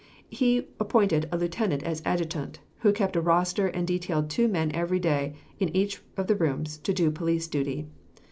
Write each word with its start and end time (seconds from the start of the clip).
He 0.31 0.67
appointed 0.79 1.29
a 1.31 1.37
lieutenant 1.37 1.83
as 1.83 2.01
adjutant, 2.05 2.57
who 2.79 2.91
kept 2.91 3.15
a 3.15 3.21
roster 3.21 3.67
and 3.67 3.85
detailed 3.85 4.31
two 4.31 4.47
men 4.47 4.71
every 4.71 4.97
day 4.97 5.35
in 5.59 5.69
each 5.77 6.01
of 6.17 6.25
the 6.25 6.33
rooms 6.35 6.79
to 6.79 6.91
do 6.91 7.11
police 7.11 7.47
duty. 7.47 7.85